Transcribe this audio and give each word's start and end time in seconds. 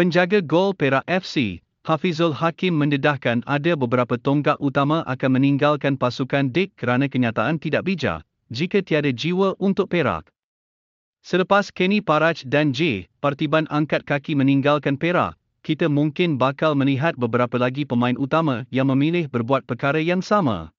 Penjaga 0.00 0.40
gol 0.40 0.72
Perak 0.72 1.04
FC, 1.04 1.60
Hafizul 1.84 2.32
Hakim 2.32 2.72
mendedahkan 2.72 3.44
ada 3.44 3.76
beberapa 3.76 4.16
tonggak 4.16 4.56
utama 4.56 5.04
akan 5.04 5.36
meninggalkan 5.36 6.00
pasukan 6.00 6.48
DIK 6.48 6.72
kerana 6.72 7.04
kenyataan 7.04 7.60
tidak 7.60 7.84
bijak 7.84 8.24
jika 8.48 8.80
tiada 8.80 9.12
jiwa 9.12 9.60
untuk 9.60 9.92
Perak. 9.92 10.32
Selepas 11.20 11.68
Kenny 11.68 12.00
Paraj 12.00 12.48
dan 12.48 12.72
J, 12.72 13.12
Partiban 13.20 13.68
angkat 13.68 14.08
kaki 14.08 14.32
meninggalkan 14.32 14.96
Perak, 14.96 15.36
kita 15.60 15.92
mungkin 15.92 16.40
bakal 16.40 16.72
melihat 16.72 17.12
beberapa 17.20 17.60
lagi 17.60 17.84
pemain 17.84 18.16
utama 18.16 18.64
yang 18.72 18.88
memilih 18.88 19.28
berbuat 19.28 19.68
perkara 19.68 20.00
yang 20.00 20.24
sama. 20.24 20.72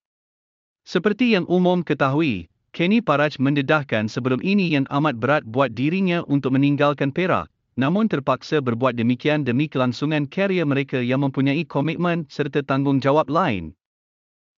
Seperti 0.81 1.37
yang 1.37 1.45
umum 1.45 1.85
ketahui, 1.85 2.49
Kenny 2.73 3.05
Paraj 3.05 3.37
mendedahkan 3.37 4.09
sebelum 4.09 4.41
ini 4.41 4.73
yang 4.73 4.89
amat 4.89 5.13
berat 5.13 5.45
buat 5.45 5.77
dirinya 5.77 6.25
untuk 6.25 6.57
meninggalkan 6.57 7.13
Perak, 7.13 7.50
namun 7.79 8.11
terpaksa 8.11 8.59
berbuat 8.59 8.99
demikian 8.99 9.47
demi 9.47 9.71
kelangsungan 9.71 10.27
karier 10.27 10.67
mereka 10.67 10.99
yang 10.99 11.23
mempunyai 11.23 11.63
komitmen 11.63 12.27
serta 12.27 12.59
tanggungjawab 12.65 13.31
lain. 13.31 13.71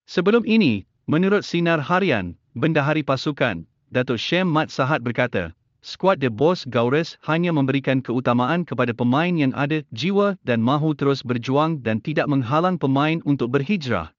Sebelum 0.10 0.44
ini, 0.44 0.84
menurut 1.06 1.46
Sinar 1.46 1.80
Harian, 1.80 2.36
Bendahari 2.58 3.06
Pasukan, 3.06 3.64
Datuk 3.94 4.18
Syem 4.18 4.50
Mat 4.50 4.74
Sahat 4.74 5.06
berkata, 5.06 5.54
skuad 5.86 6.20
The 6.20 6.34
Boss 6.34 6.66
Gaurus 6.66 7.20
hanya 7.30 7.54
memberikan 7.54 8.02
keutamaan 8.02 8.66
kepada 8.66 8.96
pemain 8.96 9.32
yang 9.32 9.54
ada 9.54 9.86
jiwa 9.94 10.40
dan 10.42 10.64
mahu 10.64 10.96
terus 10.98 11.22
berjuang 11.22 11.84
dan 11.84 12.02
tidak 12.02 12.26
menghalang 12.26 12.82
pemain 12.82 13.22
untuk 13.28 13.54
berhijrah. 13.54 14.10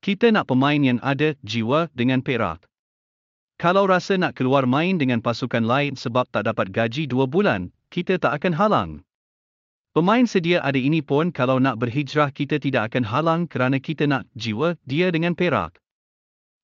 Kita 0.00 0.32
nak 0.32 0.48
pemain 0.48 0.80
yang 0.80 0.96
ada 1.04 1.36
jiwa 1.44 1.92
dengan 1.92 2.24
Perak. 2.24 2.64
Kalau 3.60 3.84
rasa 3.84 4.16
nak 4.16 4.40
keluar 4.40 4.64
main 4.64 4.96
dengan 4.96 5.20
pasukan 5.20 5.60
lain 5.60 5.92
sebab 5.92 6.24
tak 6.32 6.48
dapat 6.48 6.72
gaji 6.72 7.04
dua 7.04 7.28
bulan, 7.28 7.68
kita 7.90 8.22
tak 8.22 8.38
akan 8.38 8.54
halang. 8.54 8.90
Pemain 9.90 10.22
sedia 10.22 10.62
ada 10.62 10.78
ini 10.78 11.02
pun 11.02 11.34
kalau 11.34 11.58
nak 11.58 11.82
berhijrah 11.82 12.30
kita 12.30 12.62
tidak 12.62 12.94
akan 12.94 13.02
halang 13.02 13.42
kerana 13.50 13.82
kita 13.82 14.06
nak 14.06 14.30
jiwa 14.38 14.78
dia 14.86 15.10
dengan 15.10 15.34
Perak. 15.34 15.74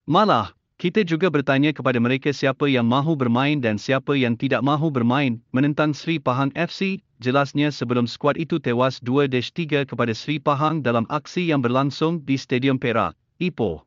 Malah, 0.07 0.55
kita 0.79 1.03
juga 1.03 1.27
bertanya 1.27 1.75
kepada 1.75 1.99
mereka 1.99 2.31
siapa 2.31 2.71
yang 2.71 2.87
mahu 2.87 3.19
bermain 3.19 3.59
dan 3.59 3.75
siapa 3.81 4.15
yang 4.15 4.39
tidak 4.39 4.63
mahu 4.63 4.95
bermain 4.95 5.43
menentang 5.51 5.91
Sri 5.91 6.23
Pahang 6.23 6.55
FC, 6.55 7.03
jelasnya 7.19 7.75
sebelum 7.75 8.07
skuad 8.07 8.39
itu 8.39 8.63
tewas 8.63 9.03
2-3 9.03 9.89
kepada 9.89 10.13
Sri 10.15 10.39
Pahang 10.39 10.87
dalam 10.87 11.03
aksi 11.11 11.51
yang 11.51 11.59
berlangsung 11.59 12.23
di 12.23 12.39
Stadium 12.39 12.79
Perak, 12.79 13.19
Ipoh. 13.43 13.83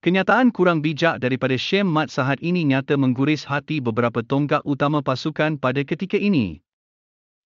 Kenyataan 0.00 0.48
kurang 0.48 0.80
bijak 0.80 1.20
daripada 1.20 1.60
Shem 1.60 1.84
Mat 1.84 2.08
Sahad 2.08 2.40
ini 2.40 2.64
nyata 2.64 2.96
mengguris 2.96 3.44
hati 3.44 3.84
beberapa 3.84 4.24
tonggak 4.24 4.64
utama 4.64 5.04
pasukan 5.04 5.60
pada 5.60 5.84
ketika 5.84 6.16
ini. 6.16 6.64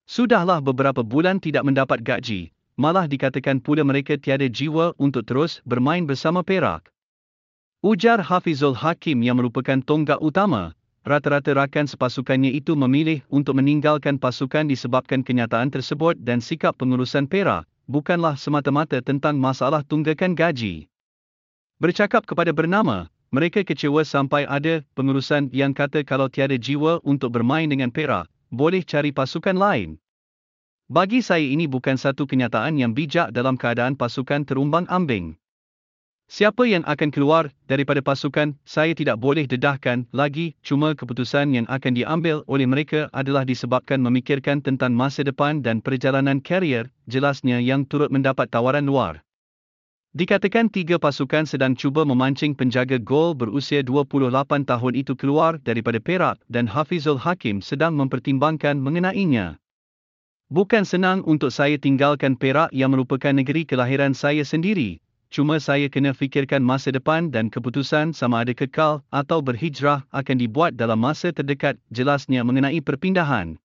Sudahlah 0.06 0.62
beberapa 0.62 1.02
bulan 1.02 1.42
tidak 1.42 1.66
mendapat 1.66 2.06
gaji, 2.06 2.54
malah 2.78 3.10
dikatakan 3.10 3.58
pula 3.58 3.82
mereka 3.82 4.14
tiada 4.14 4.46
jiwa 4.46 4.94
untuk 5.02 5.26
terus 5.26 5.66
bermain 5.66 6.06
bersama 6.06 6.46
Perak. 6.46 6.94
Ujar 7.82 8.22
Hafizul 8.22 8.78
Hakim 8.78 9.26
yang 9.26 9.42
merupakan 9.42 9.82
tonggak 9.82 10.22
utama, 10.22 10.78
rata-rata 11.02 11.58
rakan 11.58 11.90
sepasukannya 11.90 12.54
itu 12.54 12.78
memilih 12.78 13.26
untuk 13.34 13.58
meninggalkan 13.58 14.14
pasukan 14.14 14.70
disebabkan 14.70 15.26
kenyataan 15.26 15.74
tersebut 15.74 16.22
dan 16.22 16.38
sikap 16.38 16.78
pengurusan 16.78 17.26
Perak, 17.26 17.66
bukanlah 17.90 18.38
semata-mata 18.38 19.02
tentang 19.02 19.42
masalah 19.42 19.82
tunggakan 19.82 20.38
gaji. 20.38 20.86
Bercakap 21.82 22.22
kepada 22.22 22.54
bernama, 22.54 23.10
mereka 23.34 23.66
kecewa 23.66 24.06
sampai 24.06 24.46
ada 24.46 24.86
pengurusan 24.94 25.50
yang 25.50 25.74
kata 25.74 26.06
kalau 26.06 26.30
tiada 26.30 26.54
jiwa 26.54 27.02
untuk 27.02 27.34
bermain 27.34 27.66
dengan 27.66 27.90
Perak, 27.90 28.30
boleh 28.54 28.86
cari 28.86 29.10
pasukan 29.10 29.58
lain. 29.58 29.98
Bagi 30.86 31.18
saya 31.18 31.42
ini 31.42 31.66
bukan 31.66 31.98
satu 31.98 32.30
kenyataan 32.30 32.78
yang 32.78 32.94
bijak 32.94 33.34
dalam 33.34 33.58
keadaan 33.58 33.98
pasukan 33.98 34.46
terumbang 34.46 34.86
ambing. 34.86 35.34
Siapa 36.30 36.62
yang 36.62 36.86
akan 36.86 37.10
keluar 37.10 37.50
daripada 37.66 38.00
pasukan, 38.00 38.54
saya 38.62 38.94
tidak 38.94 39.18
boleh 39.18 39.44
dedahkan 39.44 40.06
lagi, 40.14 40.54
cuma 40.62 40.94
keputusan 40.94 41.58
yang 41.58 41.66
akan 41.66 41.92
diambil 41.98 42.46
oleh 42.46 42.70
mereka 42.70 43.10
adalah 43.10 43.42
disebabkan 43.42 43.98
memikirkan 43.98 44.62
tentang 44.62 44.94
masa 44.94 45.26
depan 45.26 45.58
dan 45.58 45.82
perjalanan 45.82 46.38
karier, 46.38 46.86
jelasnya 47.10 47.58
yang 47.58 47.82
turut 47.82 48.14
mendapat 48.14 48.46
tawaran 48.46 48.86
luar. 48.86 49.26
Dikatakan 50.14 50.70
tiga 50.70 50.94
pasukan 50.94 51.42
sedang 51.42 51.74
cuba 51.74 52.06
memancing 52.06 52.54
penjaga 52.54 53.02
gol 53.02 53.34
berusia 53.34 53.82
28 53.82 54.30
tahun 54.62 54.94
itu 54.94 55.18
keluar 55.18 55.58
daripada 55.58 55.98
Perak 55.98 56.38
dan 56.46 56.70
Hafizul 56.70 57.18
Hakim 57.18 57.58
sedang 57.58 57.98
mempertimbangkan 57.98 58.78
mengenainya. 58.78 59.58
Bukan 60.54 60.86
senang 60.86 61.26
untuk 61.26 61.50
saya 61.50 61.74
tinggalkan 61.82 62.38
Perak 62.38 62.70
yang 62.70 62.94
merupakan 62.94 63.34
negeri 63.34 63.66
kelahiran 63.66 64.14
saya 64.14 64.46
sendiri, 64.46 65.02
cuma 65.34 65.58
saya 65.58 65.90
kena 65.90 66.14
fikirkan 66.14 66.62
masa 66.62 66.94
depan 66.94 67.34
dan 67.34 67.50
keputusan 67.50 68.14
sama 68.14 68.46
ada 68.46 68.54
kekal 68.54 69.02
atau 69.10 69.42
berhijrah 69.42 70.06
akan 70.14 70.36
dibuat 70.38 70.78
dalam 70.78 71.02
masa 71.02 71.34
terdekat, 71.34 71.74
jelasnya 71.90 72.46
mengenai 72.46 72.78
perpindahan. 72.78 73.58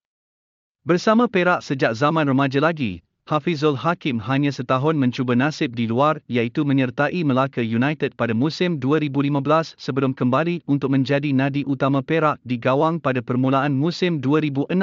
Bersama 0.82 1.30
Perak 1.30 1.62
sejak 1.62 1.94
zaman 1.94 2.26
remaja 2.26 2.58
lagi, 2.58 3.06
Hafizul 3.30 3.78
Hakim 3.78 4.18
hanya 4.26 4.50
setahun 4.50 4.98
mencuba 4.98 5.38
nasib 5.38 5.78
di 5.78 5.86
luar 5.86 6.18
iaitu 6.26 6.66
menyertai 6.66 7.22
Melaka 7.22 7.62
United 7.62 8.18
pada 8.18 8.34
musim 8.34 8.82
2015 8.82 9.78
sebelum 9.78 10.18
kembali 10.18 10.66
untuk 10.66 10.90
menjadi 10.90 11.30
nadi 11.30 11.62
utama 11.62 12.02
Perak 12.02 12.42
di 12.42 12.58
gawang 12.58 12.98
pada 12.98 13.22
permulaan 13.22 13.78
musim 13.78 14.18
2016. 14.18 14.74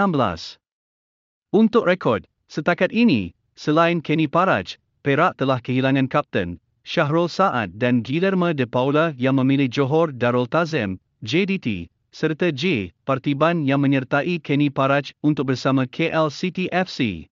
Untuk 1.50 1.90
rekod, 1.90 2.22
setakat 2.46 2.94
ini, 2.94 3.34
selain 3.58 3.98
Kenny 3.98 4.30
Paraj, 4.30 4.78
Perak 5.02 5.34
telah 5.42 5.58
kehilangan 5.58 6.06
kapten, 6.06 6.62
Syahrul 6.86 7.26
Saad 7.26 7.74
dan 7.74 7.98
Guillermo 7.98 8.54
de 8.54 8.62
Paula 8.62 9.10
yang 9.18 9.42
memilih 9.42 9.66
Johor 9.66 10.14
Darul 10.14 10.46
Tazim, 10.46 11.02
JDT, 11.18 11.90
serta 12.14 12.54
J, 12.54 12.94
Partiban 13.02 13.66
yang 13.66 13.82
menyertai 13.82 14.38
Kenny 14.38 14.70
Paraj 14.70 15.10
untuk 15.26 15.50
bersama 15.50 15.82
KL 15.90 16.30
City 16.30 16.70
FC. 16.70 17.26